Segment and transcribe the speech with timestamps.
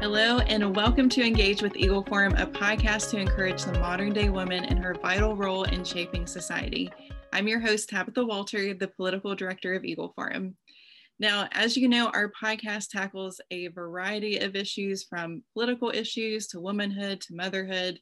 [0.00, 4.28] Hello, and welcome to Engage with Eagle Forum, a podcast to encourage the modern day
[4.28, 6.88] woman in her vital role in shaping society.
[7.32, 10.56] I'm your host, Tabitha Walter, the political director of Eagle Forum.
[11.18, 16.60] Now, as you know, our podcast tackles a variety of issues from political issues to
[16.60, 17.98] womanhood to motherhood.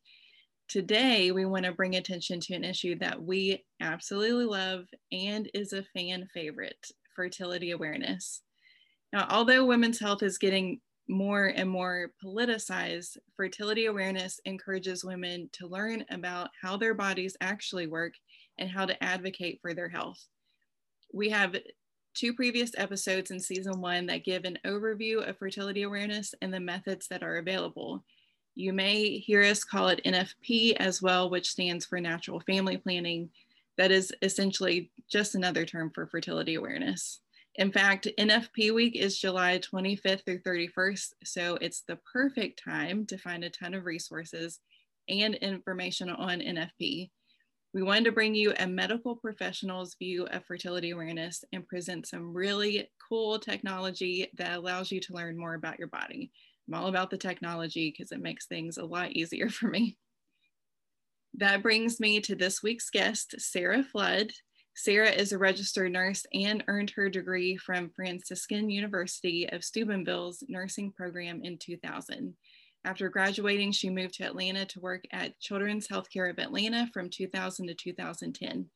[0.68, 5.72] Today, we want to bring attention to an issue that we absolutely love and is
[5.72, 8.42] a fan favorite fertility awareness.
[9.14, 15.66] Now, although women's health is getting more and more politicized, fertility awareness encourages women to
[15.66, 18.14] learn about how their bodies actually work
[18.58, 20.26] and how to advocate for their health.
[21.12, 21.56] We have
[22.14, 26.60] two previous episodes in season one that give an overview of fertility awareness and the
[26.60, 28.02] methods that are available.
[28.54, 33.28] You may hear us call it NFP as well, which stands for Natural Family Planning.
[33.76, 37.20] That is essentially just another term for fertility awareness.
[37.58, 43.16] In fact, NFP week is July 25th through 31st, so it's the perfect time to
[43.16, 44.60] find a ton of resources
[45.08, 47.10] and information on NFP.
[47.72, 52.34] We wanted to bring you a medical professional's view of fertility awareness and present some
[52.34, 56.30] really cool technology that allows you to learn more about your body.
[56.68, 59.96] I'm all about the technology because it makes things a lot easier for me.
[61.38, 64.32] That brings me to this week's guest, Sarah Flood.
[64.78, 70.92] Sarah is a registered nurse and earned her degree from Franciscan University of Steubenville's nursing
[70.92, 72.34] program in 2000.
[72.84, 77.68] After graduating, she moved to Atlanta to work at Children's Healthcare of Atlanta from 2000
[77.68, 78.66] to 2010.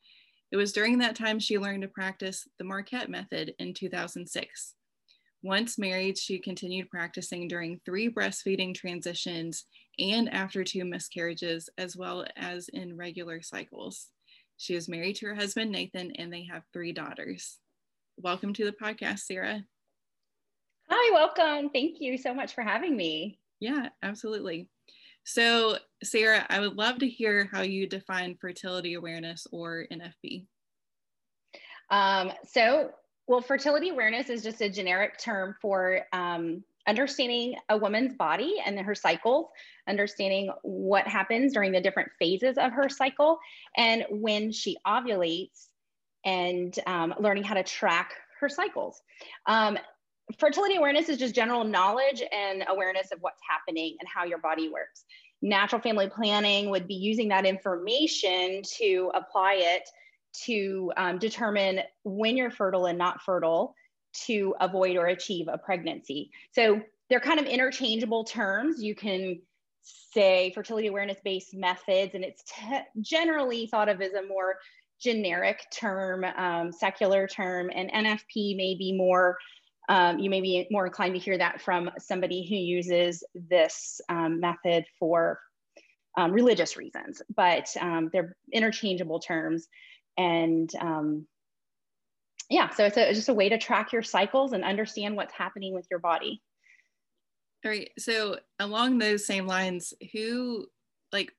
[0.51, 4.75] It was during that time she learned to practice the Marquette method in 2006.
[5.43, 9.67] Once married, she continued practicing during three breastfeeding transitions
[9.99, 14.09] and after two miscarriages, as well as in regular cycles.
[14.61, 17.57] She is married to her husband, Nathan, and they have three daughters.
[18.19, 19.65] Welcome to the podcast, Sarah.
[20.91, 21.71] Hi, welcome.
[21.71, 23.39] Thank you so much for having me.
[23.59, 24.69] Yeah, absolutely.
[25.25, 30.45] So, Sarah, I would love to hear how you define fertility awareness or NFP.
[31.89, 32.91] Um, so,
[33.27, 38.79] well, fertility awareness is just a generic term for um, understanding a woman's body and
[38.79, 39.47] her cycles,
[39.89, 43.39] understanding what happens during the different phases of her cycle,
[43.77, 45.67] and when she ovulates,
[46.25, 49.01] and um, learning how to track her cycles.
[49.47, 49.79] Um,
[50.39, 54.69] fertility awareness is just general knowledge and awareness of what's happening and how your body
[54.69, 55.05] works.
[55.43, 59.89] Natural family planning would be using that information to apply it
[60.45, 63.75] to um, determine when you're fertile and not fertile
[64.27, 66.31] to avoid or achieve a pregnancy.
[66.53, 68.83] So they're kind of interchangeable terms.
[68.83, 69.41] You can
[70.13, 72.45] say fertility awareness based methods, and it's
[73.01, 74.57] generally thought of as a more
[75.01, 79.39] generic term, um, secular term, and NFP may be more.
[79.89, 84.39] Um, you may be more inclined to hear that from somebody who uses this um,
[84.39, 85.41] method for
[86.17, 89.67] um, religious reasons, but um, they're interchangeable terms.
[90.17, 91.27] And um,
[92.51, 95.33] yeah, so it's, a, it's just a way to track your cycles and understand what's
[95.33, 96.43] happening with your body.
[97.65, 97.91] All right.
[97.99, 100.67] So along those same lines, who
[101.13, 101.33] like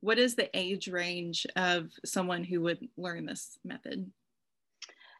[0.00, 4.10] what is the age range of someone who would learn this method?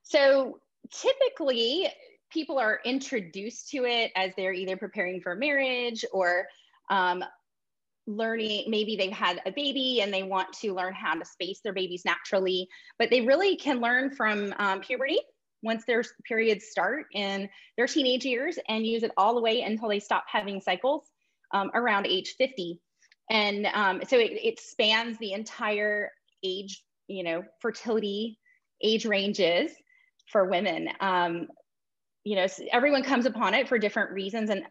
[0.02, 0.58] So
[0.92, 1.88] typically
[2.30, 6.46] people are introduced to it as they're either preparing for marriage or
[6.90, 7.24] um,
[8.16, 11.72] learning maybe they've had a baby and they want to learn how to space their
[11.72, 15.19] babies naturally but they really can learn from um, puberty
[15.62, 19.88] once their periods start in their teenage years and use it all the way until
[19.88, 21.10] they stop having cycles
[21.53, 22.81] um, around age 50
[23.31, 26.10] and um, so it, it spans the entire
[26.42, 28.38] age you know fertility
[28.82, 29.72] age ranges
[30.31, 30.88] for women.
[31.00, 31.48] Um,
[32.25, 34.62] you know everyone comes upon it for different reasons and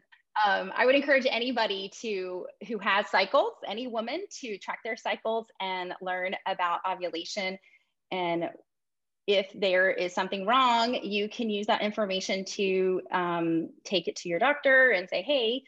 [0.45, 5.47] um, I would encourage anybody to who has cycles, any woman, to track their cycles
[5.59, 7.57] and learn about ovulation.
[8.11, 8.49] And
[9.27, 14.29] if there is something wrong, you can use that information to um, take it to
[14.29, 15.63] your doctor and say, "Hey,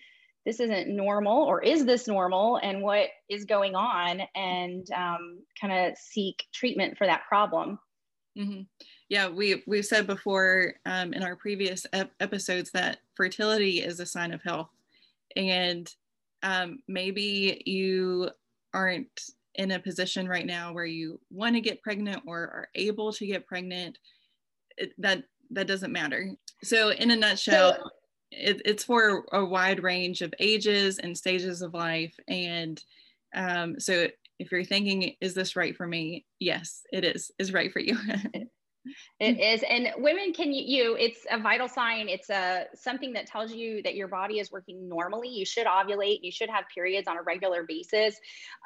[0.45, 5.73] this isn't normal, or is this normal, and what is going on?" And um, kind
[5.73, 7.77] of seek treatment for that problem.
[8.37, 8.61] Mm-hmm.
[9.09, 14.05] Yeah, we we've said before um, in our previous ep- episodes that fertility is a
[14.05, 14.71] sign of health,
[15.35, 15.93] and
[16.41, 18.31] um, maybe you
[18.73, 19.21] aren't
[19.55, 23.27] in a position right now where you want to get pregnant or are able to
[23.27, 23.99] get pregnant.
[24.77, 26.31] It, that that doesn't matter.
[26.63, 27.73] So, in a nutshell.
[27.73, 27.89] So,
[28.31, 32.81] it, it's for a wide range of ages and stages of life and
[33.35, 34.07] um, so
[34.39, 36.25] if you're thinking, is this right for me?
[36.39, 37.97] Yes, it is, is right for you.
[39.21, 40.97] It is, and women can you.
[40.99, 42.09] It's a vital sign.
[42.09, 45.29] It's a something that tells you that your body is working normally.
[45.29, 46.19] You should ovulate.
[46.23, 48.15] You should have periods on a regular basis,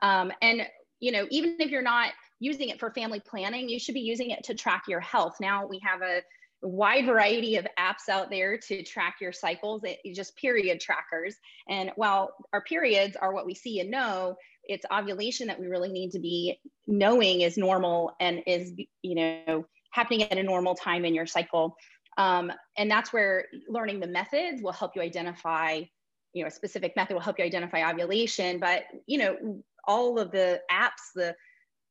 [0.02, 0.62] um, and
[1.02, 4.30] you know even if you're not using it for family planning, you should be using
[4.30, 5.36] it to track your health.
[5.42, 6.22] Now we have a
[6.62, 11.36] wide variety of apps out there to track your cycles, it, just period trackers.
[11.68, 15.92] And while our periods are what we see and know, it's ovulation that we really
[15.92, 21.06] need to be knowing is normal and is, you know, happening at a normal time
[21.06, 21.76] in your cycle.
[22.18, 25.82] Um, and that's where learning the methods will help you identify,
[26.34, 28.60] you know, a specific method will help you identify ovulation.
[28.60, 31.36] But, you know, all of the apps, the,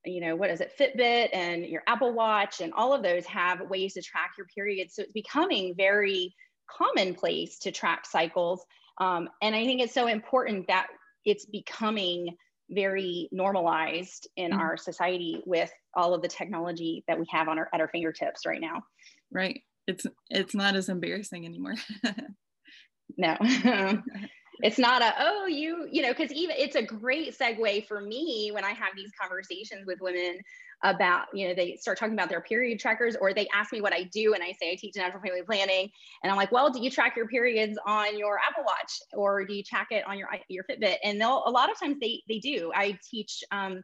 [0.04, 3.70] you know, what is it, Fitbit and your Apple Watch, and all of those have
[3.70, 4.90] ways to track your period.
[4.90, 6.34] So it's becoming very
[6.70, 8.64] commonplace to track cycles.
[9.00, 10.88] Um, and I think it's so important that
[11.24, 12.36] it's becoming
[12.74, 14.60] very normalized in mm-hmm.
[14.60, 18.46] our society with all of the technology that we have on our at our fingertips
[18.46, 18.82] right now.
[19.32, 19.62] Right.
[19.86, 21.74] It's it's not as embarrassing anymore.
[23.16, 23.36] no.
[24.62, 28.50] it's not a oh you you know because even it's a great segue for me
[28.52, 30.38] when i have these conversations with women
[30.82, 33.92] about you know they start talking about their period trackers or they ask me what
[33.92, 35.88] i do and i say i teach natural family planning
[36.22, 39.54] and i'm like well do you track your periods on your apple watch or do
[39.54, 40.96] you track it on your your fitbit?
[41.02, 42.72] And they'll a lot of times they they do.
[42.74, 43.82] I teach um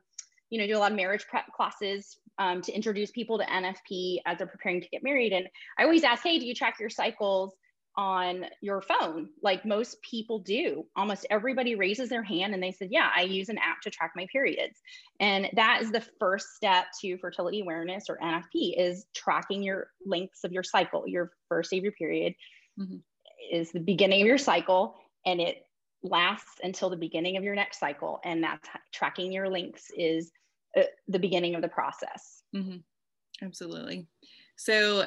[0.50, 4.18] you know do a lot of marriage prep classes um, to introduce people to nfp
[4.26, 5.46] as they're preparing to get married and
[5.78, 7.54] i always ask hey do you track your cycles
[8.00, 10.86] on your phone like most people do.
[10.96, 14.12] Almost everybody raises their hand and they said yeah i use an app to track
[14.16, 14.80] my periods.
[15.20, 20.44] And that is the first step to fertility awareness or nfp is tracking your lengths
[20.44, 21.06] of your cycle.
[21.06, 22.32] Your first day of your period
[22.80, 22.96] mm-hmm.
[23.52, 24.94] is the beginning of your cycle
[25.26, 25.58] and it
[26.02, 28.18] lasts until the beginning of your next cycle.
[28.24, 30.32] And that's tracking your lengths is
[30.74, 32.44] uh, the beginning of the process.
[32.56, 32.78] Mm-hmm.
[33.44, 34.06] absolutely.
[34.56, 35.04] So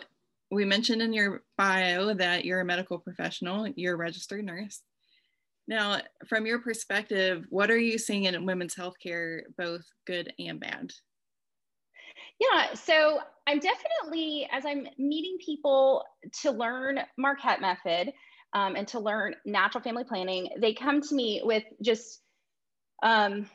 [0.53, 4.81] we mentioned in your bio that you're a medical professional, you're a registered nurse.
[5.67, 10.91] Now, from your perspective, what are you seeing in women's healthcare, both good and bad?
[12.39, 16.03] Yeah, so I'm definitely, as I'm meeting people
[16.41, 18.11] to learn Marquette method
[18.53, 22.21] um, and to learn natural family planning, they come to me with just
[23.01, 23.49] um,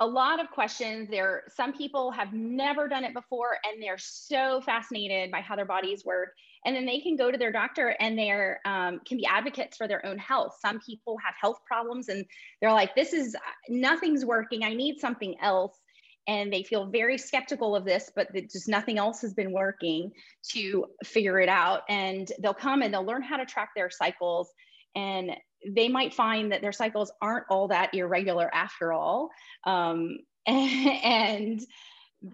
[0.00, 1.08] a lot of questions.
[1.08, 5.64] There some people have never done it before and they're so fascinated by how their
[5.64, 6.30] bodies work.
[6.66, 9.86] And then they can go to their doctor and they're um, can be advocates for
[9.86, 10.56] their own health.
[10.60, 12.24] Some people have health problems and
[12.60, 13.36] they're like this is
[13.68, 14.64] nothing's working.
[14.64, 15.78] I need something else.
[16.26, 20.10] And they feel very skeptical of this but just nothing else has been working
[20.52, 21.82] to figure it out.
[21.88, 24.50] And they'll come and they'll learn how to track their cycles.
[24.96, 25.32] And
[25.66, 29.30] they might find that their cycles aren't all that irregular after all.
[29.64, 31.60] Um, and,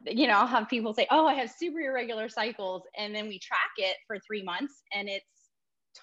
[0.07, 2.83] you know, I'll have people say, oh, I have super irregular cycles.
[2.97, 5.25] And then we track it for three months and it's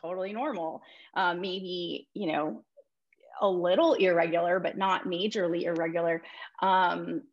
[0.02, 0.82] totally normal.
[1.16, 2.64] Um, maybe, you know,
[3.42, 6.24] a little irregular, but not majorly irregular.
[6.62, 7.24] Um,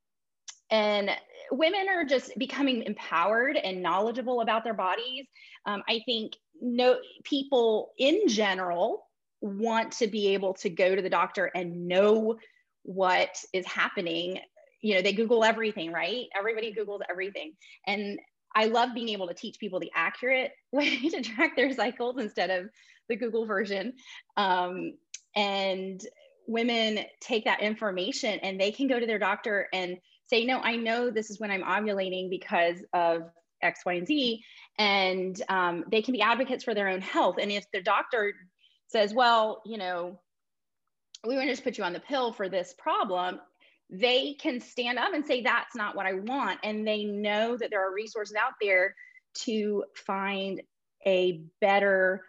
[0.70, 1.10] and
[1.50, 5.26] women are just becoming empowered and knowledgeable about their bodies.
[5.66, 9.06] Um, I think no people in general
[9.44, 12.38] want to be able to go to the doctor and know
[12.82, 14.38] what is happening.
[14.80, 16.26] You know they google everything right?
[16.36, 17.52] Everybody googles everything.
[17.86, 18.18] And
[18.56, 22.50] i love being able to teach people the accurate way to track their cycles instead
[22.50, 22.70] of
[23.08, 23.94] the google version.
[24.36, 24.94] Um,
[25.36, 26.00] and
[26.46, 29.96] women take that information and they can go to their doctor and
[30.26, 33.22] say no i know this is when i'm ovulating because of
[33.64, 34.44] x y and z.
[34.78, 37.36] And um, they can be advocates for their own health.
[37.40, 38.34] And if the doctor
[38.94, 40.20] says, well, you know,
[41.26, 43.40] we want to just put you on the pill for this problem,
[43.90, 46.60] they can stand up and say, that's not what I want.
[46.62, 48.94] And they know that there are resources out there
[49.38, 50.62] to find
[51.04, 52.24] a better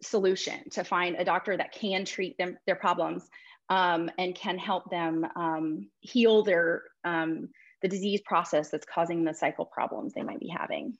[0.00, 3.28] solution, to find a doctor that can treat them their problems
[3.68, 7.48] um, and can help them um, heal their um,
[7.82, 10.96] the disease process that's causing the cycle problems they might be having.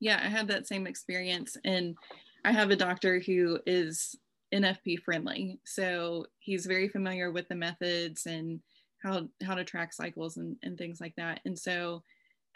[0.00, 1.96] Yeah, I had that same experience, and
[2.44, 4.16] I have a doctor who is
[4.52, 5.60] NFP friendly.
[5.64, 8.60] So he's very familiar with the methods and
[9.02, 11.40] how how to track cycles and, and things like that.
[11.44, 12.02] And so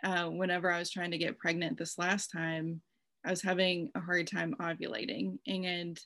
[0.05, 2.81] uh, whenever I was trying to get pregnant this last time,
[3.25, 5.39] I was having a hard time ovulating.
[5.47, 5.99] And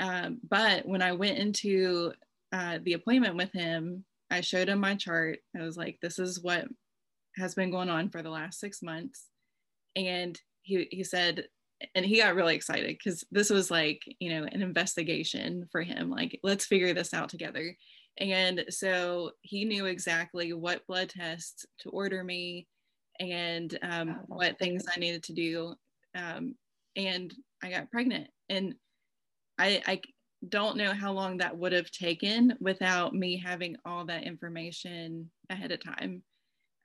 [0.00, 2.12] um, but when I went into
[2.52, 5.40] uh, the appointment with him, I showed him my chart.
[5.58, 6.66] I was like, "This is what
[7.36, 9.26] has been going on for the last six months,"
[9.96, 11.46] and he he said,
[11.94, 16.10] and he got really excited because this was like you know an investigation for him
[16.10, 17.74] like let's figure this out together
[18.18, 22.66] and so he knew exactly what blood tests to order me
[23.20, 25.74] and um, oh, what things I needed to do.
[26.14, 26.54] Um,
[26.96, 27.32] and
[27.62, 28.28] I got pregnant.
[28.48, 28.74] And
[29.58, 30.00] I, I
[30.48, 35.72] don't know how long that would have taken without me having all that information ahead
[35.72, 36.22] of time.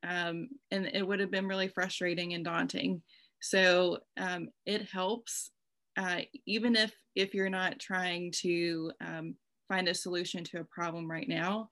[0.07, 3.01] Um, and it would have been really frustrating and daunting.
[3.43, 5.51] So um, it helps,
[5.97, 9.35] uh, even if if you're not trying to um,
[9.67, 11.69] find a solution to a problem right now.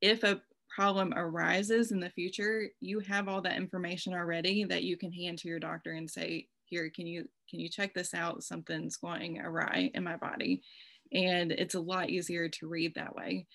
[0.00, 0.42] If a
[0.74, 5.38] problem arises in the future, you have all that information already that you can hand
[5.38, 8.42] to your doctor and say, "Here, can you can you check this out?
[8.42, 10.62] Something's going awry in my body."
[11.12, 13.46] And it's a lot easier to read that way.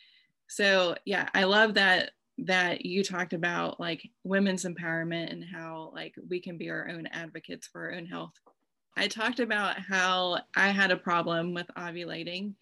[0.47, 2.11] So yeah, I love that
[2.45, 7.07] that you talked about like women's empowerment and how like we can be our own
[7.07, 8.33] advocates for our own health.
[8.97, 12.53] I talked about how I had a problem with ovulating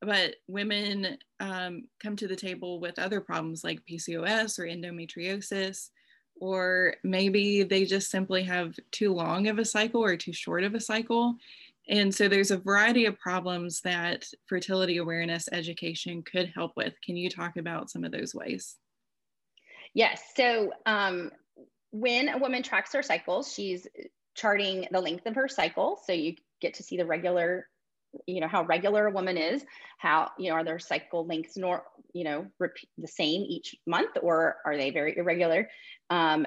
[0.00, 5.88] but women um, come to the table with other problems like PCOS or endometriosis,
[6.38, 10.74] or maybe they just simply have too long of a cycle or too short of
[10.74, 11.36] a cycle.
[11.88, 16.94] And so there's a variety of problems that fertility awareness education could help with.
[17.02, 18.76] Can you talk about some of those ways?
[19.96, 20.22] Yes.
[20.36, 21.30] So um,
[21.90, 23.86] when a woman tracks her cycles, she's
[24.34, 25.98] charting the length of her cycle.
[26.04, 27.66] So you get to see the regular
[28.26, 29.62] you know how regular a woman is
[29.98, 31.82] how you know are their cycle lengths nor
[32.14, 35.68] you know repeat the same each month or are they very irregular
[36.08, 36.46] um,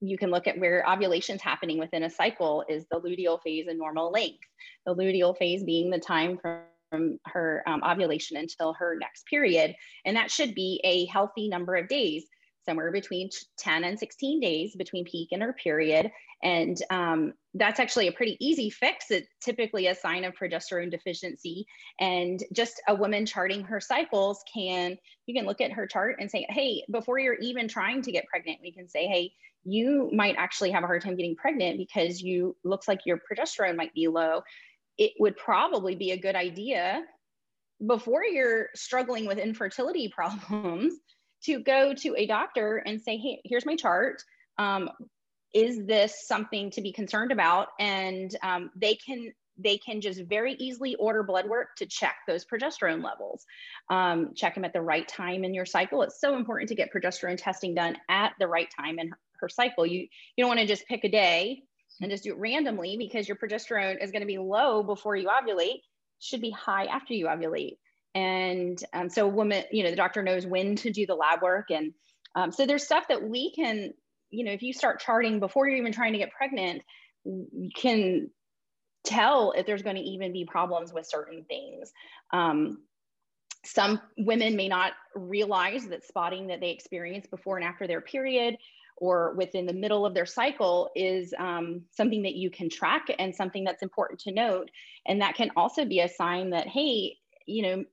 [0.00, 3.66] you can look at where ovulation is happening within a cycle is the luteal phase
[3.66, 4.38] and normal length
[4.86, 9.74] the luteal phase being the time from from her um, ovulation until her next period
[10.04, 12.26] and that should be a healthy number of days
[12.64, 16.10] somewhere between 10 and 16 days between peak and her period.
[16.42, 19.10] And um, that's actually a pretty easy fix.
[19.10, 21.66] It's typically a sign of progesterone deficiency.
[21.98, 26.30] And just a woman charting her cycles can, you can look at her chart and
[26.30, 29.32] say, hey, before you're even trying to get pregnant, we can say, hey,
[29.64, 33.76] you might actually have a hard time getting pregnant because you looks like your progesterone
[33.76, 34.42] might be low.
[34.96, 37.02] It would probably be a good idea
[37.86, 40.94] before you're struggling with infertility problems
[41.44, 44.22] to go to a doctor and say, hey, here's my chart.
[44.58, 44.90] Um,
[45.54, 47.68] is this something to be concerned about?
[47.78, 49.32] And um, they can
[49.62, 53.44] they can just very easily order blood work to check those progesterone levels.
[53.90, 56.02] Um, check them at the right time in your cycle.
[56.02, 59.48] It's so important to get progesterone testing done at the right time in her, her
[59.48, 59.84] cycle.
[59.84, 61.62] You you don't want to just pick a day
[62.00, 65.28] and just do it randomly because your progesterone is going to be low before you
[65.28, 65.80] ovulate.
[66.20, 67.76] Should be high after you ovulate
[68.14, 71.70] and um, so woman you know the doctor knows when to do the lab work
[71.70, 71.92] and
[72.34, 73.92] um, so there's stuff that we can
[74.30, 76.82] you know if you start charting before you're even trying to get pregnant
[77.24, 78.30] you can
[79.04, 81.92] tell if there's going to even be problems with certain things
[82.32, 82.78] um,
[83.64, 88.56] some women may not realize that spotting that they experience before and after their period
[89.00, 93.34] or within the middle of their cycle is um, something that you can track and
[93.34, 94.70] something that's important to note.
[95.06, 97.84] And that can also be a sign that, hey, you know,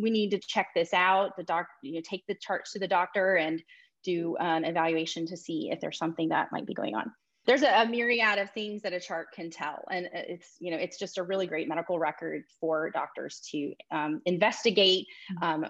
[0.00, 1.36] we need to check this out.
[1.36, 3.62] The doc, you know, take the charts to the doctor and
[4.04, 7.10] do an evaluation to see if there's something that might be going on.
[7.46, 10.78] There's a, a myriad of things that a chart can tell, and it's you know
[10.78, 15.06] it's just a really great medical record for doctors to um, investigate.
[15.42, 15.66] Um,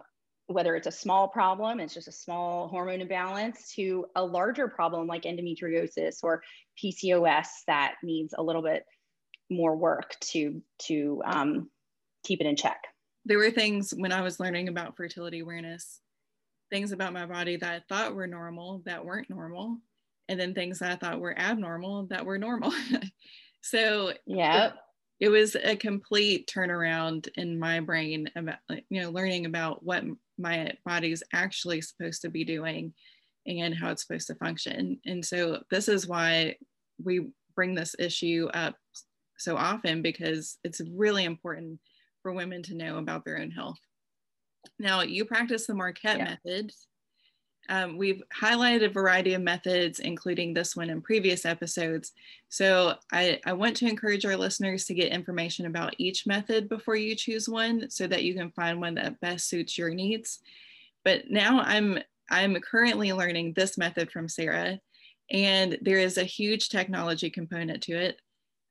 [0.47, 5.07] whether it's a small problem, it's just a small hormone imbalance, to a larger problem
[5.07, 6.43] like endometriosis or
[6.83, 8.85] PCOS that needs a little bit
[9.51, 11.71] more work to to um,
[12.25, 12.79] keep it in check
[13.25, 16.01] there were things when I was learning about fertility awareness,
[16.71, 19.79] things about my body that I thought were normal that weren't normal,
[20.29, 22.73] and then things that I thought were abnormal that were normal.
[23.63, 24.75] so yeah, it,
[25.21, 30.05] it, was a complete turnaround in my brain about you know learning about what
[30.39, 32.93] my body's actually supposed to be doing
[33.47, 34.99] and how it's supposed to function.
[35.05, 36.57] And so this is why
[37.03, 38.75] we bring this issue up
[39.37, 41.79] so often because it's really important
[42.25, 43.79] for women to know about their own health.
[44.79, 46.37] Now, you practice the Marquette yeah.
[46.45, 46.73] method.
[47.69, 52.13] Um, we've highlighted a variety of methods, including this one in previous episodes.
[52.49, 56.97] So I, I want to encourage our listeners to get information about each method before
[56.97, 60.41] you choose one so that you can find one that best suits your needs.
[61.05, 61.99] But now I'm
[62.31, 64.81] I'm currently learning this method from Sarah,
[65.31, 68.21] and there is a huge technology component to it.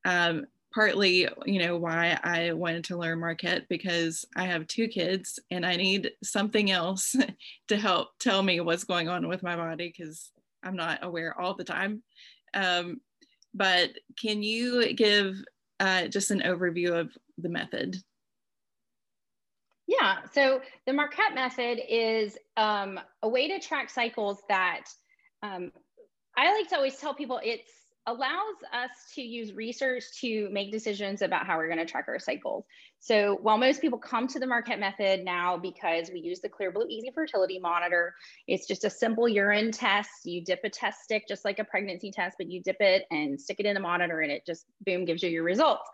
[0.06, 5.39] Um, partly, you know, why I wanted to learn Marquette because I have two kids
[5.51, 7.15] and I need something else
[7.68, 10.32] to help tell me what's going on with my body because
[10.63, 12.01] I'm not aware all the time.
[12.53, 13.01] Um,
[13.53, 15.44] but can you give
[15.80, 17.98] uh, just an overview of the method?
[19.86, 24.86] Yeah, so the Marquette method is um, a way to track cycles that
[25.44, 25.72] um,
[26.38, 27.70] I like to always tell people it's
[28.06, 32.20] allows us to use research to make decisions about how we're going to track our
[32.20, 32.66] cycles.
[33.00, 36.90] So while most people come to the Marquette method now because we use the Clearblue
[36.90, 38.14] Easy Fertility Monitor,
[38.48, 40.10] it's just a simple urine test.
[40.26, 43.40] You dip a test stick just like a pregnancy test, but you dip it and
[43.40, 45.90] stick it in the monitor and it just boom gives you your results.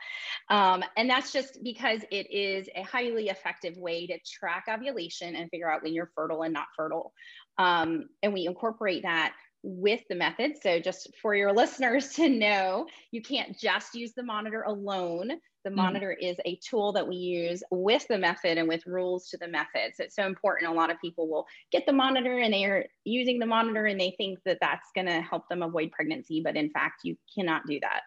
[0.50, 5.50] Um, and that's just because it is a highly effective way to track ovulation and
[5.50, 7.14] figure out when you're fertile and not fertile.
[7.58, 10.54] Um, and we incorporate that with the method.
[10.62, 15.32] So just for your listeners to know, you can't just use the monitor alone.
[15.66, 15.76] The mm.
[15.76, 19.48] monitor is a tool that we use with the method and with rules to the
[19.48, 19.92] method.
[19.96, 20.72] So it's so important.
[20.72, 24.00] A lot of people will get the monitor and they are using the monitor and
[24.00, 26.42] they think that that's going to help them avoid pregnancy.
[26.44, 28.02] But in fact, you cannot do that.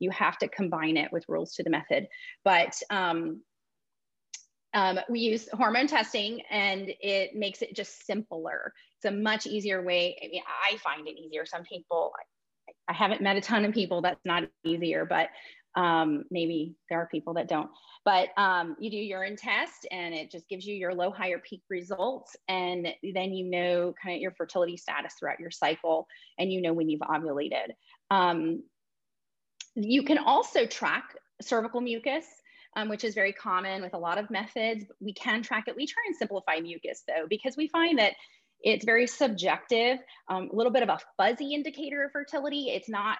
[0.00, 2.06] You have to combine it with rules to the method.
[2.44, 3.40] But um,
[4.74, 8.72] um, we use hormone testing and it makes it just simpler.
[8.96, 10.18] It's a much easier way.
[10.22, 11.46] I mean, I find it easier.
[11.46, 15.28] Some people, I, I haven't met a ton of people that's not easier, but
[15.74, 17.70] um, maybe there are people that don't.
[18.04, 21.62] But um, you do urine test and it just gives you your low, higher peak
[21.70, 22.36] results.
[22.48, 26.06] And then you know kind of your fertility status throughout your cycle
[26.38, 27.68] and you know when you've ovulated.
[28.10, 28.64] Um,
[29.74, 32.24] you can also track cervical mucus
[32.78, 34.84] um, which is very common with a lot of methods.
[35.00, 35.74] We can track it.
[35.74, 38.12] We try and simplify mucus though, because we find that
[38.60, 42.70] it's very subjective, um, a little bit of a fuzzy indicator of fertility.
[42.70, 43.18] It's not,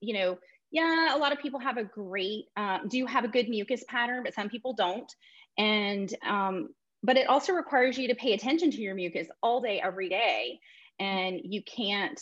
[0.00, 0.38] you know,
[0.70, 4.22] yeah, a lot of people have a great, um, do have a good mucus pattern,
[4.24, 5.10] but some people don't.
[5.58, 6.68] And, um,
[7.02, 10.60] but it also requires you to pay attention to your mucus all day, every day.
[10.98, 12.20] And you can't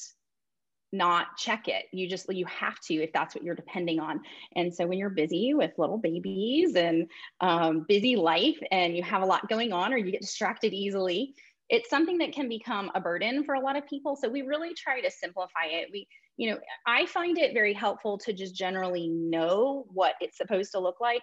[0.93, 1.87] not check it.
[1.93, 4.21] You just, you have to if that's what you're depending on.
[4.55, 9.23] And so when you're busy with little babies and um, busy life and you have
[9.23, 11.35] a lot going on or you get distracted easily,
[11.69, 14.17] it's something that can become a burden for a lot of people.
[14.17, 15.89] So we really try to simplify it.
[15.93, 20.73] We, you know, I find it very helpful to just generally know what it's supposed
[20.73, 21.23] to look like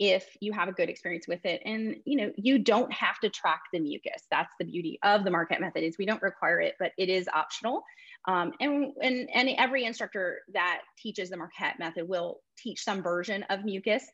[0.00, 3.28] if you have a good experience with it and you know you don't have to
[3.28, 6.74] track the mucus that's the beauty of the Marquette method is we don't require it
[6.78, 7.84] but it is optional
[8.26, 13.44] um, and, and, and every instructor that teaches the Marquette method will teach some version
[13.44, 14.04] of mucus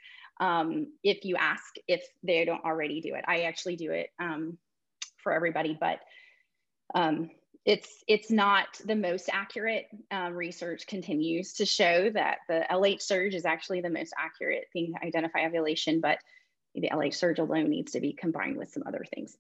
[0.41, 3.25] um, if you ask if they don't already do it.
[3.27, 4.59] I actually do it um,
[5.19, 6.01] for everybody, but
[6.95, 7.31] um,
[7.65, 9.87] it's, it's not the most accurate.
[10.13, 14.93] Um, research continues to show that the LH surge is actually the most accurate thing
[14.93, 16.19] to identify ovulation, but
[16.77, 19.37] the LH surge alone needs to be combined with some other things.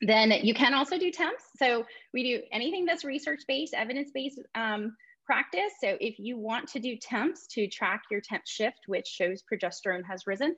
[0.00, 1.44] Then you can also do temps.
[1.58, 5.72] So we do anything that's research-based, evidence-based um, practice.
[5.80, 10.02] So if you want to do temps to track your temp shift, which shows progesterone
[10.08, 10.54] has risen,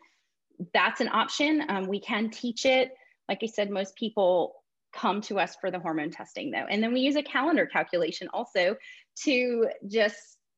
[0.74, 1.62] that's an option.
[1.68, 2.92] Um, we can teach it.
[3.28, 4.54] Like I said, most people
[4.92, 6.66] come to us for the hormone testing though.
[6.68, 8.76] And then we use a calendar calculation also
[9.24, 10.16] to just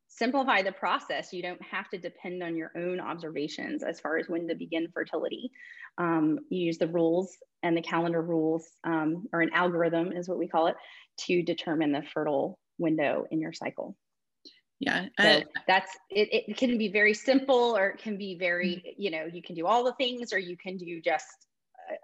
[0.09, 1.33] simplify the process.
[1.33, 4.89] You don't have to depend on your own observations as far as when to begin
[4.93, 5.51] fertility.
[5.99, 10.39] Um, you use the rules and the calendar rules, um, or an algorithm is what
[10.39, 10.77] we call it,
[11.19, 13.97] to determine the fertile window in your cycle.
[14.79, 16.57] Yeah, so that's it, it.
[16.57, 19.03] can be very simple, or it can be very, mm-hmm.
[19.03, 21.27] you know, you can do all the things, or you can do just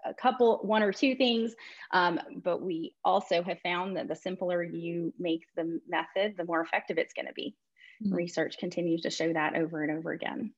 [0.05, 1.55] a couple, one or two things.
[1.91, 6.61] Um, but we also have found that the simpler you make the method, the more
[6.61, 7.55] effective it's going to be.
[8.03, 8.13] Mm-hmm.
[8.13, 10.53] Research continues to show that over and over again.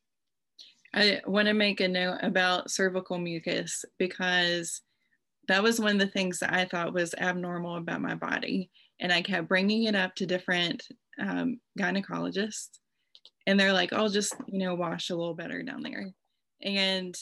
[0.94, 4.82] I want to make a note about cervical mucus because
[5.50, 8.70] that was one of the things that I thought was abnormal about my body.
[9.00, 10.84] And I kept bringing it up to different
[11.20, 12.70] um, gynecologists.
[13.48, 16.12] And they're like, "I'll just, you know, wash a little better down there.
[16.62, 17.16] And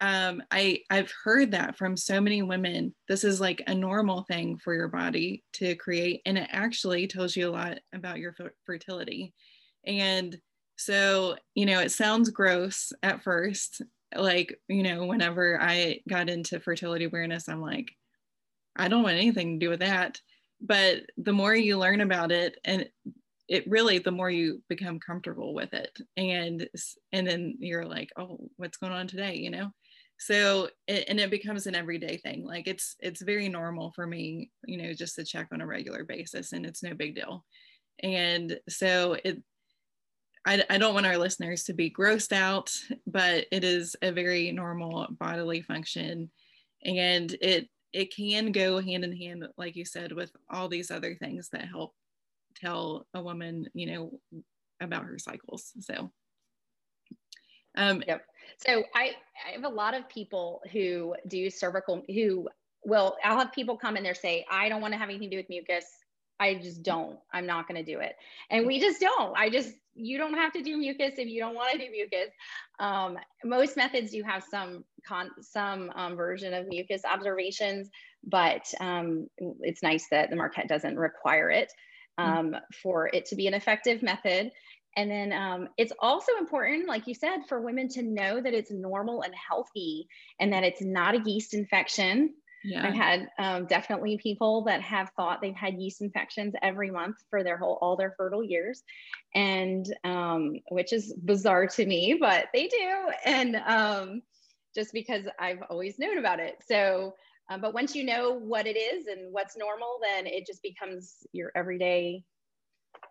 [0.00, 2.94] um, I, I've heard that from so many women.
[3.08, 6.20] This is like a normal thing for your body to create.
[6.26, 8.34] And it actually tells you a lot about your
[8.66, 9.32] fertility.
[9.86, 10.36] And
[10.76, 13.82] so, you know, it sounds gross at first.
[14.16, 17.90] Like, you know, whenever I got into fertility awareness, I'm like,
[18.76, 20.20] I don't want anything to do with that.
[20.60, 22.88] But the more you learn about it, and
[23.48, 25.98] it really, the more you become comfortable with it.
[26.16, 26.68] And
[27.12, 29.36] and then you're like, oh, what's going on today?
[29.36, 29.70] You know?
[30.18, 32.44] So it, and it becomes an everyday thing.
[32.44, 36.04] Like it's it's very normal for me, you know, just to check on a regular
[36.04, 37.44] basis and it's no big deal.
[38.02, 39.42] And so it
[40.48, 42.72] I, I don't want our listeners to be grossed out,
[43.06, 46.30] but it is a very normal bodily function.
[46.84, 51.14] And it it can go hand in hand, like you said, with all these other
[51.14, 51.94] things that help
[52.56, 54.42] tell a woman, you know,
[54.80, 55.72] about her cycles.
[55.80, 56.10] So
[57.76, 58.24] um, yep.
[58.56, 59.12] So I,
[59.46, 62.48] I have a lot of people who do cervical who
[62.84, 65.36] will I'll have people come in there say, I don't want to have anything to
[65.36, 65.84] do with mucus.
[66.40, 67.18] I just don't.
[67.32, 68.16] I'm not going to do it.
[68.50, 69.36] And we just don't.
[69.36, 72.30] I just, you don't have to do mucus if you don't want to do mucus.
[72.78, 77.90] Um, most methods do have some con, some um, version of mucus observations,
[78.24, 79.28] but um,
[79.60, 81.72] it's nice that the Marquette doesn't require it
[82.18, 82.56] mm-hmm.
[82.82, 84.52] for it to be an effective method.
[84.96, 88.70] And then um, it's also important, like you said, for women to know that it's
[88.70, 90.08] normal and healthy
[90.40, 92.86] and that it's not a yeast infection yeah.
[92.86, 97.44] I've had um, definitely people that have thought they've had yeast infections every month for
[97.44, 98.82] their whole all their fertile years,
[99.34, 104.22] and um, which is bizarre to me, but they do, and um,
[104.74, 106.56] just because I've always known about it.
[106.66, 107.14] So,
[107.50, 111.16] uh, but once you know what it is and what's normal, then it just becomes
[111.32, 112.24] your everyday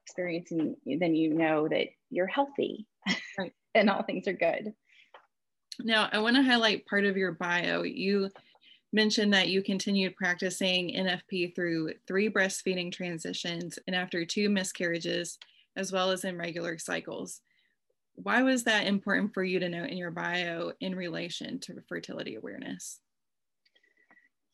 [0.03, 2.85] experience, and then you know that you're healthy,
[3.37, 3.53] right.
[3.75, 4.73] and all things are good.
[5.79, 7.83] Now, I want to highlight part of your bio.
[7.83, 8.29] You
[8.93, 15.37] mentioned that you continued practicing NFP through three breastfeeding transitions and after two miscarriages,
[15.75, 17.41] as well as in regular cycles.
[18.15, 22.35] Why was that important for you to note in your bio in relation to fertility
[22.35, 22.99] awareness?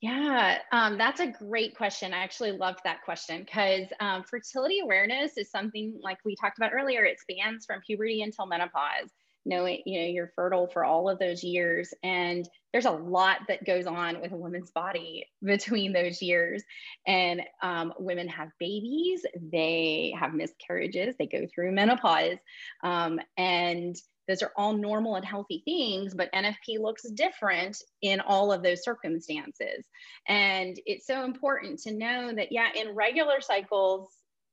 [0.01, 2.13] Yeah, um, that's a great question.
[2.13, 6.73] I actually loved that question because um, fertility awareness is something like we talked about
[6.73, 7.05] earlier.
[7.05, 9.11] It spans from puberty until menopause
[9.45, 11.93] knowing you know you're fertile for all of those years.
[12.03, 16.63] And there's a lot that goes on with a woman's body between those years.
[17.05, 22.37] And um, women have babies they have miscarriages they go through menopause
[22.83, 23.95] um, and
[24.27, 28.83] those are all normal and healthy things but nfp looks different in all of those
[28.83, 29.85] circumstances.
[30.27, 34.09] And it's so important to know that yeah in regular cycles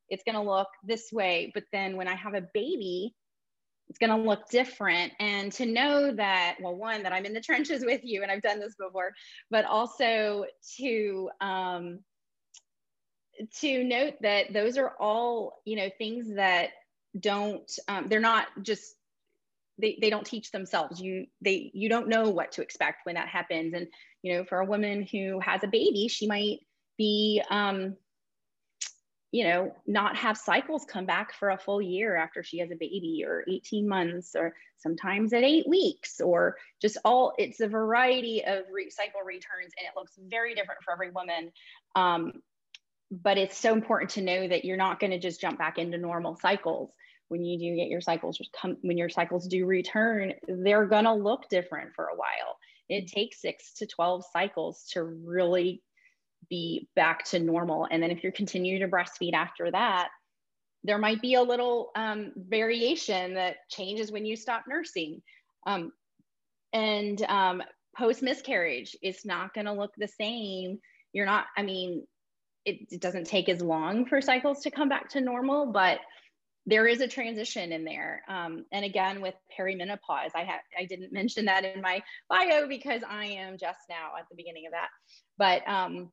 [0.08, 3.14] it's going to look this way but then when i have a baby
[3.90, 5.12] it's going to look different.
[5.20, 8.42] And to know that well one that i'm in the trenches with you and i've
[8.42, 9.12] done this before
[9.50, 10.46] but also
[10.78, 11.98] to um,
[13.60, 16.70] to note that those are all you know things that
[17.18, 18.94] don't um, they're not just
[19.78, 21.00] they, they don't teach themselves.
[21.00, 23.74] You they you don't know what to expect when that happens.
[23.74, 23.86] And
[24.22, 26.58] you know for a woman who has a baby she might
[26.98, 27.96] be um,
[29.32, 32.76] you know, not have cycles come back for a full year after she has a
[32.76, 38.44] baby or 18 months or sometimes at eight weeks or just all, it's a variety
[38.44, 41.52] of re- cycle returns and it looks very different for every woman.
[41.94, 42.32] Um,
[43.10, 45.98] but it's so important to know that you're not going to just jump back into
[45.98, 46.90] normal cycles
[47.28, 51.04] when you do get your cycles just come when your cycles do return they're going
[51.04, 55.80] to look different for a while it takes 6 to 12 cycles to really
[56.50, 57.86] be back to normal.
[57.90, 60.08] And then if you continue to breastfeed after that,
[60.84, 65.22] there might be a little um, variation that changes when you stop nursing.
[65.66, 65.92] Um,
[66.72, 67.62] and um,
[67.96, 70.78] post miscarriage, it's not going to look the same.
[71.12, 72.06] You're not, I mean,
[72.64, 75.98] it, it, doesn't take as long for cycles to come back to normal, but
[76.66, 78.22] there is a transition in there.
[78.28, 83.02] Um, and again, with perimenopause, I had I didn't mention that in my bio because
[83.08, 84.88] I am just now at the beginning of that.
[85.38, 86.12] But um,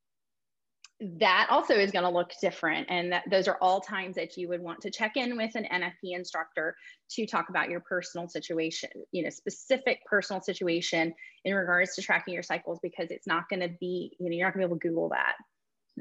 [1.00, 2.88] that also is going to look different.
[2.90, 5.68] And that, those are all times that you would want to check in with an
[5.72, 6.76] NFP instructor
[7.12, 11.14] to talk about your personal situation, you know, specific personal situation
[11.46, 14.48] in regards to tracking your cycles, because it's not going to be, you know, you're
[14.48, 15.36] not going to be able to Google that,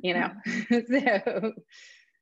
[0.02, 0.30] you know.
[0.70, 1.52] so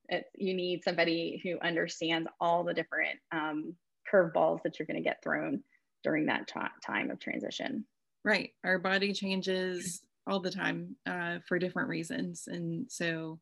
[0.09, 3.75] it, you need somebody who understands all the different um,
[4.13, 5.63] curveballs that you're going to get thrown
[6.03, 7.85] during that t- time of transition.
[8.25, 8.51] Right.
[8.65, 12.45] Our body changes all the time uh, for different reasons.
[12.47, 13.39] And so,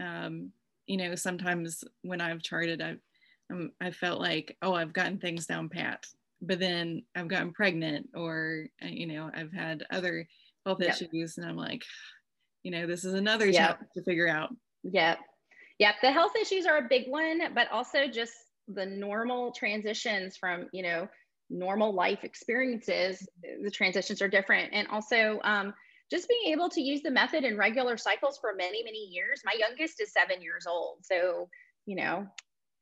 [0.00, 0.50] um,
[0.86, 3.00] you know, sometimes when I've charted, I've
[3.50, 6.04] um, I felt like, oh, I've gotten things down pat,
[6.40, 10.26] but then I've gotten pregnant, or uh, you know, I've had other
[10.64, 10.94] health yep.
[10.94, 11.82] issues, and I'm like,
[12.62, 13.54] you know, this is another yep.
[13.54, 14.50] challenge to figure out.
[14.84, 15.18] Yep,
[15.78, 15.94] yep.
[16.02, 18.32] The health issues are a big one, but also just
[18.68, 21.08] the normal transitions from you know
[21.48, 23.26] normal life experiences.
[23.62, 25.74] The transitions are different, and also um,
[26.10, 29.42] just being able to use the method in regular cycles for many, many years.
[29.44, 30.98] My youngest is seven years old.
[31.02, 31.48] So,
[31.86, 32.26] you know,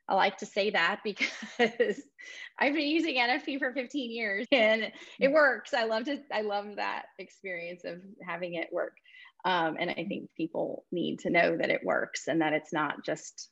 [0.09, 2.01] I like to say that because
[2.59, 5.75] I've been using NFP for 15 years and it works.
[5.75, 8.95] I love to, I love that experience of having it work.
[9.45, 13.05] Um, and I think people need to know that it works and that it's not
[13.05, 13.51] just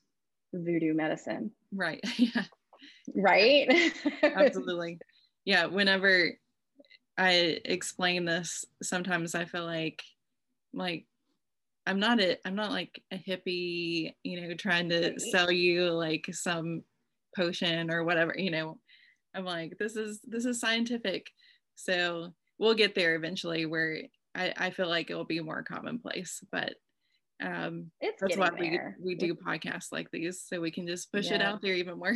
[0.52, 1.52] voodoo medicine.
[1.72, 2.00] Right.
[2.18, 2.44] Yeah.
[3.14, 3.92] Right.
[4.22, 4.98] Absolutely.
[5.44, 5.66] Yeah.
[5.66, 6.32] Whenever
[7.18, 10.02] I explain this, sometimes I feel like
[10.72, 11.07] like
[11.87, 16.26] I'm not a I'm not like a hippie, you know, trying to sell you like
[16.33, 16.83] some
[17.37, 18.79] potion or whatever, you know.
[19.35, 21.31] I'm like, this is this is scientific.
[21.76, 24.00] So we'll get there eventually where
[24.35, 26.42] I, I feel like it will be more commonplace.
[26.52, 26.74] But
[27.42, 31.29] Um, it's that's why we, we do podcasts like these so we can just push
[31.31, 31.37] yeah.
[31.37, 32.14] it out there even more.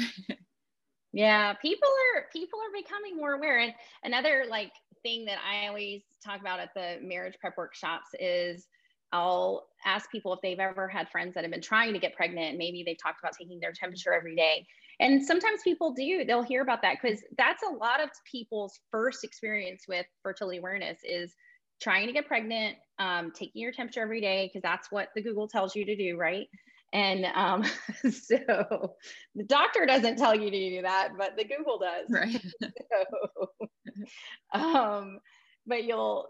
[1.13, 3.59] yeah, people are people are becoming more aware.
[3.59, 8.67] And another like thing that I always talk about at the marriage prep workshops is
[9.13, 12.59] I'll ask people if they've ever had friends that have been trying to get pregnant.
[12.59, 14.67] Maybe they've talked about taking their temperature every day.
[15.01, 19.25] And sometimes people do, they'll hear about that because that's a lot of people's first
[19.25, 21.35] experience with fertility awareness is
[21.81, 25.49] trying to get pregnant, um, taking your temperature every day, because that's what the Google
[25.49, 26.47] tells you to do, right?
[26.93, 27.65] And um,
[28.11, 28.95] so
[29.35, 32.11] the doctor doesn't tell you to do that, but the Google does.
[32.11, 32.41] Right.
[32.93, 35.21] so, um,
[35.67, 36.27] but you'll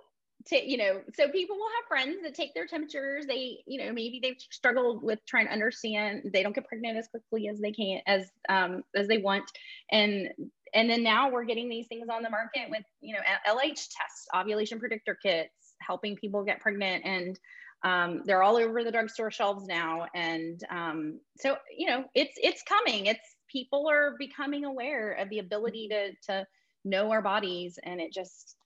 [0.47, 3.27] take, you know, so people will have friends that take their temperatures.
[3.27, 6.31] They, you know, maybe they've struggled with trying to understand.
[6.33, 9.45] They don't get pregnant as quickly as they can, as um, as they want,
[9.91, 10.29] and
[10.73, 14.27] and then now we're getting these things on the market with you know LH tests,
[14.35, 17.39] ovulation predictor kits, helping people get pregnant, and
[17.83, 20.07] um, they're all over the drugstore shelves now.
[20.15, 23.07] And um, so you know it's it's coming.
[23.07, 26.47] It's people are becoming aware of the ability to to
[26.85, 28.57] know our bodies, and it just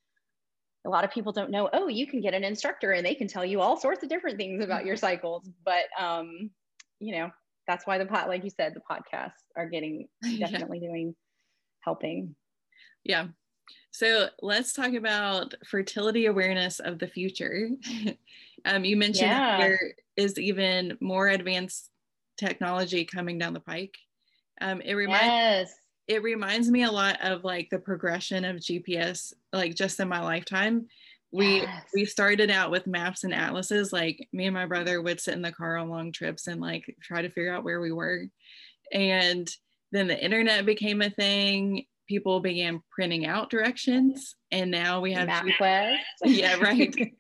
[0.87, 1.68] a lot of people don't know.
[1.72, 4.37] Oh, you can get an instructor, and they can tell you all sorts of different
[4.37, 5.48] things about your cycles.
[5.64, 6.50] But um,
[6.98, 7.31] you know
[7.66, 10.88] that's why the pot, like you said, the podcasts are getting definitely yeah.
[10.88, 11.14] doing
[11.81, 12.35] helping.
[13.05, 13.29] Yeah.
[13.95, 17.69] So let's talk about fertility awareness of the future.
[18.65, 19.57] um, you mentioned yeah.
[19.57, 21.91] there is even more advanced
[22.37, 23.95] technology coming down the pike.
[24.61, 25.75] Um, it reminds yes.
[26.09, 30.21] it reminds me a lot of like the progression of GPS, like just in my
[30.21, 30.89] lifetime.
[31.31, 31.85] We yes.
[31.95, 33.93] we started out with maps and atlases.
[33.93, 36.97] Like me and my brother would sit in the car on long trips and like
[37.01, 38.25] try to figure out where we were.
[38.93, 39.49] And
[39.93, 45.29] then the internet became a thing people began printing out directions and now we have
[45.29, 45.97] MapQuest.
[46.25, 46.95] yeah right.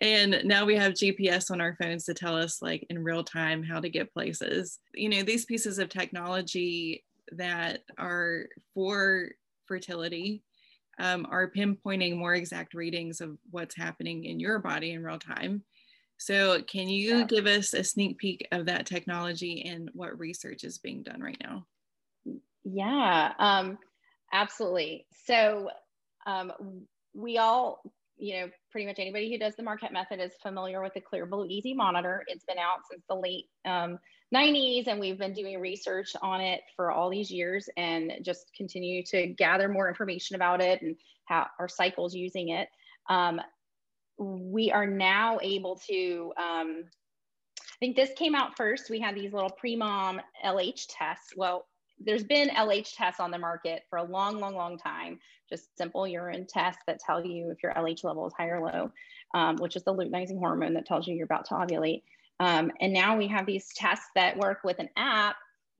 [0.00, 3.62] And now we have gps on our phones to tell us like in real time
[3.62, 4.78] how to get places.
[4.94, 9.28] You know these pieces of technology that are for
[9.66, 10.42] fertility
[10.98, 15.62] um, are pinpointing more exact readings of what's happening in your body in real time.
[16.18, 17.24] So can you yeah.
[17.24, 21.40] give us a sneak peek of that technology and what research is being done right
[21.42, 21.66] now?
[22.64, 23.78] Yeah, um,
[24.32, 25.06] absolutely.
[25.26, 25.70] So
[26.26, 26.52] um,
[27.14, 27.82] we all,
[28.16, 31.48] you know, pretty much anybody who does the Marquette method is familiar with the Clearblue
[31.48, 32.22] Easy Monitor.
[32.26, 33.98] It's been out since the late um,
[34.34, 39.02] 90s, and we've been doing research on it for all these years and just continue
[39.04, 42.68] to gather more information about it and how our cycles using it.
[43.08, 43.40] Um,
[44.18, 46.84] we are now able to um,
[47.80, 48.90] I think this came out first.
[48.90, 51.32] We had these little Premom LH tests.
[51.34, 51.66] Well,
[52.00, 55.18] there's been LH tests on the market for a long, long, long time.
[55.48, 58.90] Just simple urine tests that tell you if your LH level is high or low,
[59.34, 62.02] um, which is the luteinizing hormone that tells you you're about to ovulate.
[62.38, 65.36] Um, and now we have these tests that work with an app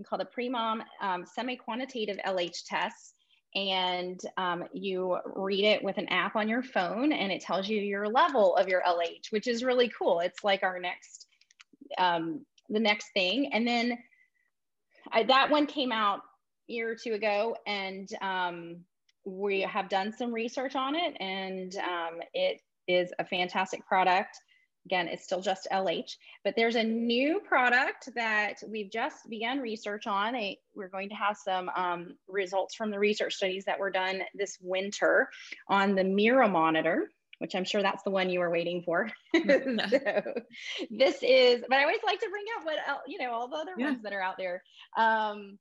[0.07, 3.15] called a Premom um, semi-quantitative LH test.
[3.55, 7.81] And um, you read it with an app on your phone and it tells you
[7.81, 10.21] your level of your LH, which is really cool.
[10.21, 11.27] It's like our next,
[11.99, 13.51] um, the next thing.
[13.53, 13.99] And then
[15.13, 16.21] I, that one came out
[16.69, 18.77] a year or two ago, and um,
[19.25, 24.39] we have done some research on it, and um, it is a fantastic product.
[24.87, 30.07] Again, it's still just LH, but there's a new product that we've just begun research
[30.07, 30.35] on.
[30.75, 34.57] we're going to have some um, results from the research studies that were done this
[34.63, 35.29] winter
[35.69, 39.11] on the Mira monitor which I'm sure that's the one you were waiting for.
[39.35, 40.23] so
[40.91, 42.77] this is, but I always like to bring up what,
[43.09, 43.87] you know, all the other yeah.
[43.87, 44.63] ones that are out there.
[44.97, 45.59] Um,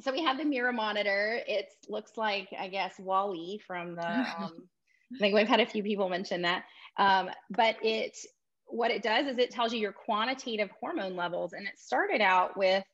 [0.00, 1.40] so we have the Mira monitor.
[1.46, 4.52] It looks like, I guess, WALL-E from the, um,
[5.14, 6.64] I think we've had a few people mention that.
[6.98, 8.14] Um, but it,
[8.66, 11.54] what it does is it tells you your quantitative hormone levels.
[11.54, 12.84] And it started out with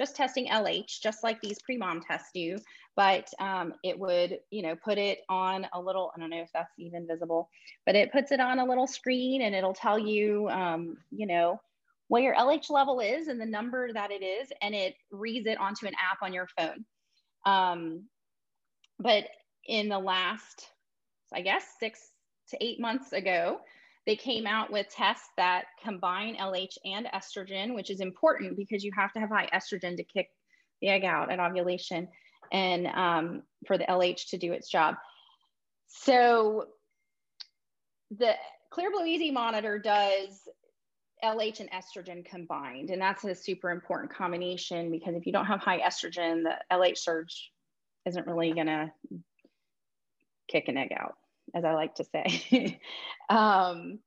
[0.00, 2.56] just testing LH, just like these Premom tests do,
[2.96, 6.48] but um, it would, you know, put it on a little, I don't know if
[6.54, 7.50] that's even visible,
[7.84, 11.60] but it puts it on a little screen and it'll tell you, um, you know,
[12.08, 15.60] what your LH level is and the number that it is, and it reads it
[15.60, 16.86] onto an app on your phone.
[17.44, 18.04] Um,
[18.98, 19.24] but
[19.66, 20.66] in the last,
[21.30, 22.00] I guess, six
[22.48, 23.60] to eight months ago,
[24.10, 28.90] they came out with tests that combine LH and estrogen, which is important because you
[28.92, 30.30] have to have high estrogen to kick
[30.80, 32.08] the egg out at ovulation
[32.50, 34.96] and um, for the LH to do its job.
[35.86, 36.64] So
[38.18, 38.32] the
[38.72, 40.40] Clearblue Easy Monitor does
[41.22, 45.60] LH and estrogen combined, and that's a super important combination because if you don't have
[45.60, 47.52] high estrogen, the LH surge
[48.06, 48.90] isn't really going to
[50.48, 51.14] kick an egg out
[51.54, 52.80] as I like to say.
[53.30, 53.98] um,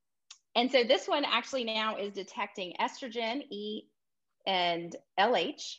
[0.55, 3.83] and so this one actually now is detecting estrogen, E,
[4.45, 5.77] and LH.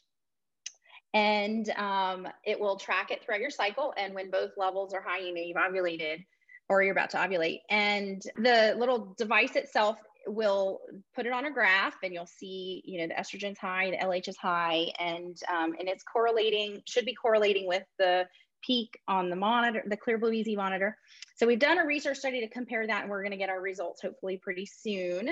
[1.13, 3.95] And um, it will track it throughout your cycle.
[3.97, 6.25] And when both levels are high, you know you've ovulated
[6.69, 7.61] or you're about to ovulate.
[7.71, 9.97] And the little device itself
[10.27, 10.81] will
[11.15, 14.29] put it on a graph and you'll see, you know, the estrogen's high, the LH
[14.29, 18.27] is high, and um, and it's correlating, should be correlating with the
[18.67, 20.97] peak on the monitor, the Clearblue Easy monitor.
[21.37, 23.61] So we've done a research study to compare that, and we're going to get our
[23.61, 25.31] results hopefully pretty soon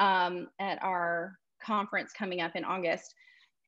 [0.00, 3.14] um, at our conference coming up in August.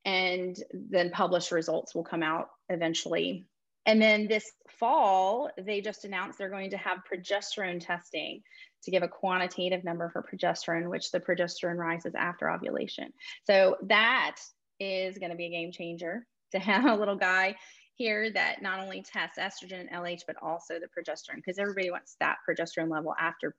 [0.03, 3.45] And then published results will come out eventually.
[3.85, 8.41] And then this fall, they just announced they're going to have progesterone testing
[8.83, 13.13] to give a quantitative number for progesterone, which the progesterone rises after ovulation.
[13.45, 14.37] So that
[14.79, 17.55] is going to be a game changer to have a little guy
[18.01, 22.15] here that not only tests estrogen and LH, but also the progesterone, because everybody wants
[22.19, 23.55] that progesterone level after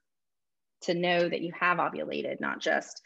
[0.81, 3.01] to know that you have ovulated, not just,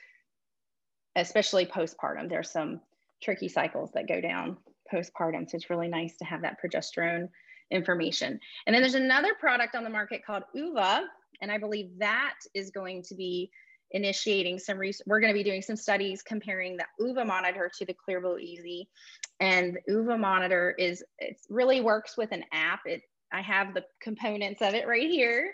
[1.15, 2.28] especially postpartum.
[2.28, 2.82] There's some
[3.21, 4.58] tricky cycles that go down
[4.91, 5.47] postpartum.
[5.47, 7.30] So it's really nice to have that progesterone
[7.69, 8.39] information.
[8.65, 11.02] And then there's another product on the market called Oova.
[11.41, 13.52] And I believe that is going to be
[13.91, 15.06] initiating some research.
[15.06, 18.89] We're going to be doing some studies comparing the Oova monitor to the Clearblue Easy.
[19.39, 22.82] And the Oova monitor is, it really works with an app.
[22.86, 25.54] It, I have the components of it right here.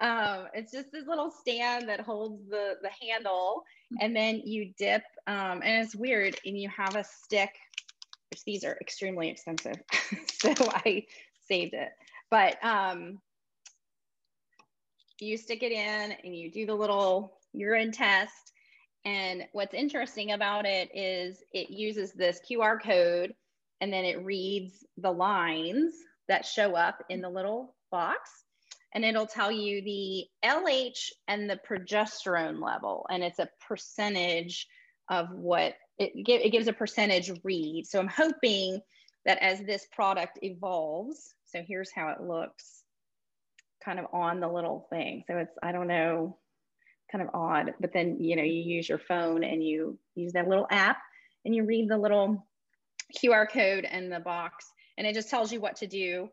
[0.00, 3.64] Um, it's just this little stand that holds the, the handle
[4.00, 7.54] and then you dip um, and it's weird and you have a stick,
[8.30, 9.76] which these are extremely expensive.
[10.40, 11.06] so I
[11.48, 11.90] saved it.
[12.30, 13.20] But um,
[15.20, 18.52] you stick it in and you do the little urine test.
[19.06, 23.34] And what's interesting about it is it uses this QR code
[23.80, 25.94] and then it reads the lines
[26.28, 28.18] that show up in the little box.
[28.94, 33.06] And it'll tell you the LH and the progesterone level.
[33.08, 34.66] And it's a percentage
[35.08, 37.86] of what it, it gives a percentage read.
[37.86, 38.80] So I'm hoping
[39.24, 42.82] that as this product evolves, so here's how it looks
[43.84, 45.22] kind of on the little thing.
[45.28, 46.38] So it's, I don't know,
[47.10, 47.74] kind of odd.
[47.80, 50.98] But then, you know, you use your phone and you use that little app
[51.44, 52.46] and you read the little
[53.16, 54.66] QR code in the box
[54.98, 56.28] and it just tells you what to do.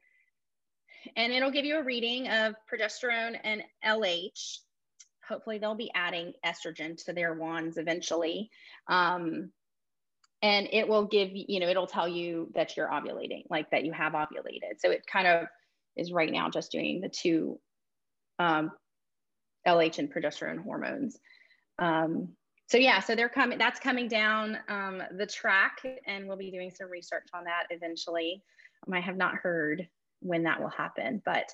[1.15, 4.59] And it'll give you a reading of progesterone and LH.
[5.27, 8.49] Hopefully, they'll be adding estrogen to their wands eventually.
[8.88, 9.51] Um,
[10.43, 13.93] and it will give you know it'll tell you that you're ovulating like that you
[13.93, 15.47] have ovulated so it kind of
[15.95, 17.57] is right now just doing the two
[18.39, 18.71] um,
[19.67, 21.17] LH and progesterone hormones.
[21.80, 22.30] Um,
[22.67, 26.71] so yeah, so they're coming, that's coming down um, the track and we'll be doing
[26.71, 28.43] some research on that eventually.
[28.88, 29.88] Um, I have not heard
[30.21, 31.52] when that will happen, but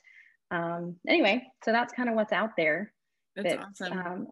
[0.52, 2.94] um, anyway, so that's kind of what's out there.
[3.36, 3.98] That's that, awesome.
[3.98, 4.28] Um,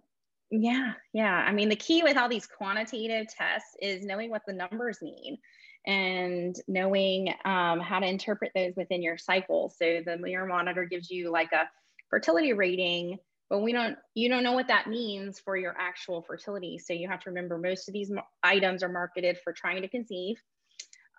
[0.50, 1.44] yeah, yeah.
[1.46, 5.38] I mean, the key with all these quantitative tests is knowing what the numbers mean
[5.86, 9.74] and knowing um, how to interpret those within your cycle.
[9.78, 11.70] So the Mira monitor gives you like a
[12.10, 13.18] fertility rating
[13.50, 16.78] but we don't you don't know what that means for your actual fertility.
[16.78, 18.12] So you have to remember most of these
[18.44, 20.42] items are marketed for trying to conceive.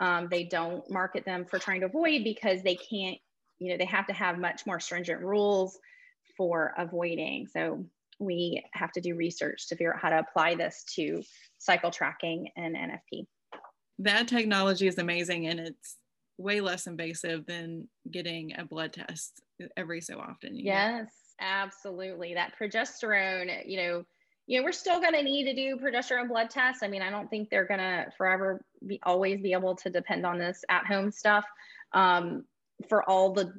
[0.01, 3.19] Um, they don't market them for trying to avoid because they can't
[3.59, 5.79] you know they have to have much more stringent rules
[6.37, 7.47] for avoiding.
[7.49, 7.85] So
[8.19, 11.23] we have to do research to figure out how to apply this to
[11.59, 13.27] cycle tracking and nfp
[13.99, 15.97] that technology is amazing and it's
[16.37, 19.41] way less invasive than getting a blood test
[19.77, 21.07] every so often yes know?
[21.40, 22.35] Absolutely.
[22.35, 24.05] That progesterone, you know,
[24.46, 26.83] you know, we're still going to need to do progesterone blood tests.
[26.83, 30.24] I mean, I don't think they're going to forever be always be able to depend
[30.24, 31.44] on this at home stuff
[31.92, 32.44] um,
[32.88, 33.53] for all the,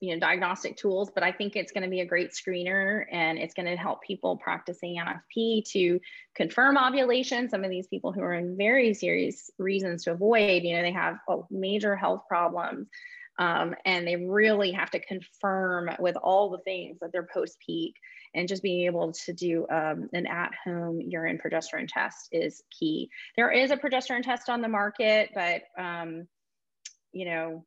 [0.00, 3.38] you know, diagnostic tools, but I think it's going to be a great screener and
[3.38, 6.00] it's going to help people practicing NFP to
[6.34, 7.50] confirm ovulation.
[7.50, 10.92] Some of these people who are in very serious reasons to avoid, you know, they
[10.92, 11.18] have
[11.50, 12.88] major health problems.
[13.40, 17.94] Um, and they really have to confirm with all the things that they're post peak
[18.34, 23.08] and just being able to do um, an at home urine progesterone test is key.
[23.36, 26.28] There is a progesterone test on the market, but um,
[27.12, 27.64] you know,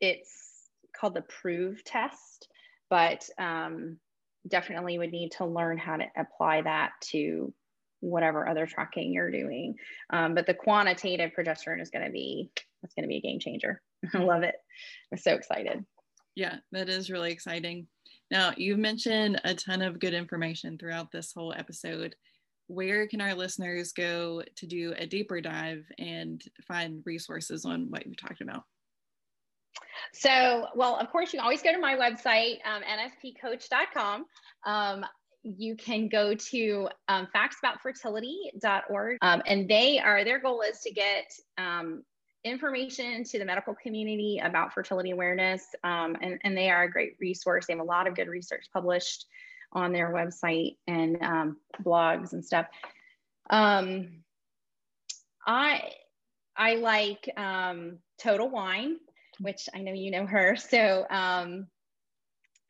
[0.00, 2.48] it's called the Proov test,
[2.88, 3.98] but um,
[4.48, 7.52] definitely would need to learn how to apply that to
[8.00, 9.76] whatever other tracking you're doing.
[10.10, 12.50] Um, but the quantitative progesterone is going to be
[12.82, 13.80] that's going to be a game changer.
[14.14, 14.56] I love it.
[15.12, 15.84] I'm so excited.
[16.34, 17.86] Yeah, that is really exciting.
[18.30, 22.16] Now, you've mentioned a ton of good information throughout this whole episode.
[22.66, 28.06] Where can our listeners go to do a deeper dive and find resources on what
[28.06, 28.64] you've talked about?
[30.12, 34.24] So, well, of course, you can always go to my website, um, nfpcoach.com.
[34.64, 35.04] Um,
[35.42, 41.30] you can go to um, factsaboutfertility.org um, and they are their goal is to get
[41.58, 42.02] um,
[42.44, 47.16] information to the medical community about fertility awareness um, and, and they are a great
[47.18, 47.66] resource.
[47.66, 49.26] They have a lot of good research published
[49.72, 52.66] on their website and um, blogs and stuff.
[53.50, 54.24] Um,
[55.46, 55.90] i
[56.56, 57.28] i like
[58.18, 58.96] total wine
[59.40, 60.56] which i know you know her.
[60.70, 61.06] So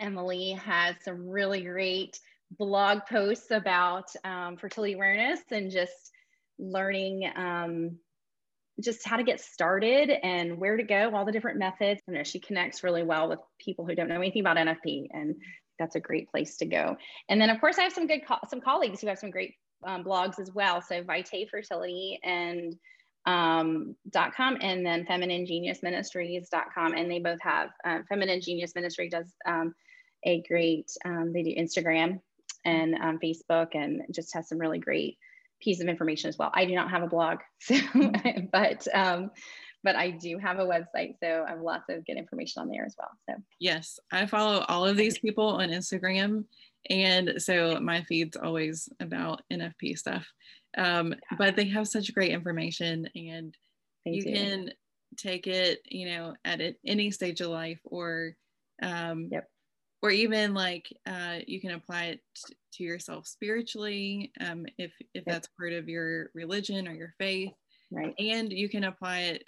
[0.00, 2.18] emily has some really great
[2.58, 6.10] blog posts about um, fertility awareness and just
[6.58, 7.98] learning um,
[8.80, 12.00] just how to get started and where to go, all the different methods.
[12.08, 15.36] I know, she connects really well with people who don't know anything about NFP, and
[15.78, 16.96] that's a great place to go.
[17.28, 19.54] And then, of course, I have some good co- some colleagues who have some great
[19.86, 20.80] um, blogs as well.
[20.82, 22.74] So Vitae Fertility and
[23.26, 23.96] um,
[24.36, 26.94] .com and then Feminine Genius Ministries.com.
[26.94, 29.74] And they both have uh, Feminine Genius Ministry does um,
[30.24, 32.20] a great, um, they do Instagram
[32.64, 35.18] and um, Facebook and just has some really great
[35.60, 36.50] piece of information as well.
[36.54, 37.76] I do not have a blog, so,
[38.52, 39.30] but um,
[39.82, 42.84] but I do have a website, so I have lots of good information on there
[42.84, 43.10] as well.
[43.28, 46.44] So yes, I follow all of these people on Instagram,
[46.90, 50.26] and so my feed's always about NFP stuff.
[50.76, 53.56] Um, but they have such great information, and
[54.04, 54.32] they you do.
[54.32, 54.72] can
[55.16, 58.36] take it, you know, at any stage of life or
[58.82, 59.48] um, yep
[60.04, 62.20] or even like uh, you can apply it
[62.74, 67.52] to yourself spiritually um, if if that's part of your religion or your faith
[67.90, 69.44] right and you can apply it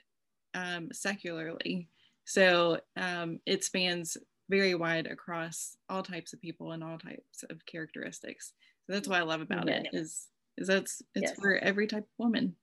[0.54, 1.88] um, secularly
[2.24, 4.16] so um, it spans
[4.48, 8.52] very wide across all types of people and all types of characteristics
[8.86, 11.38] so that's what i love about it is is that's it's yes.
[11.38, 12.54] for every type of woman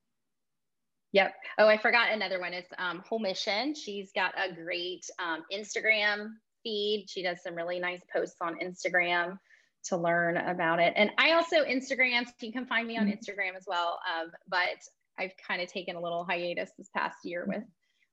[1.13, 1.31] Yep.
[1.59, 2.53] Oh, I forgot another one.
[2.53, 3.75] It's um, Whole Mission.
[3.75, 6.31] She's got a great um, Instagram
[6.63, 7.05] feed.
[7.07, 9.37] She does some really nice posts on Instagram
[9.85, 10.93] to learn about it.
[10.95, 13.13] And I also Instagram, so you can find me on mm-hmm.
[13.13, 13.99] Instagram as well.
[14.13, 14.79] Um, but
[15.19, 17.63] I've kind of taken a little hiatus this past year with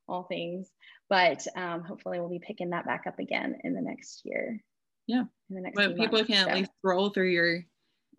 [0.09, 0.69] all things,
[1.09, 4.61] but um, hopefully we'll be picking that back up again in the next year.
[5.07, 5.25] Yeah.
[5.49, 6.51] In the next but people months, can so.
[6.51, 7.65] at least scroll through your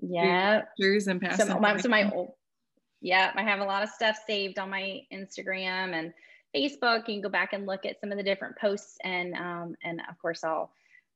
[0.03, 2.31] yeah pictures and pass some, my, so my old
[3.01, 6.11] yeah i have a lot of stuff saved on my instagram and
[6.55, 7.07] Facebook.
[7.07, 10.01] You can go back and look at some of the different posts, and um, and
[10.09, 10.71] of course, I'll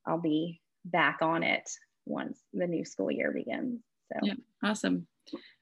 [0.05, 1.69] I'll be back on it
[2.06, 3.82] once the new school year begins.
[4.12, 4.34] So yeah,
[4.64, 5.08] awesome.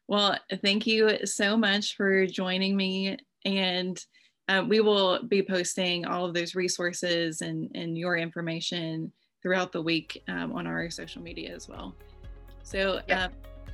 [0.07, 3.99] Well, thank you so much for joining me, and
[4.49, 9.81] uh, we will be posting all of those resources and and your information throughout the
[9.81, 11.95] week um, on our social media as well.
[12.63, 13.01] So.
[13.09, 13.29] Uh,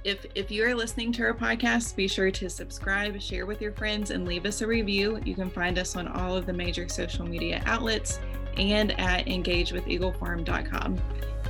[0.05, 3.74] if if you are listening to our podcast, be sure to subscribe, share with your
[3.74, 5.20] friends, and leave us a review.
[5.26, 8.17] You can find us on all of the major social media outlets
[8.60, 10.97] and at engagewitheagleforum.com.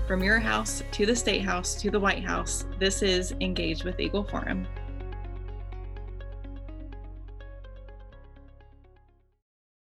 [0.07, 3.99] From your house to the State House to the White House, this is Engage with
[3.99, 4.65] Eagle Forum.